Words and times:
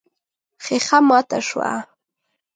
ښيښه 0.63 0.99
ماته 1.09 1.39
شوه. 1.47 1.71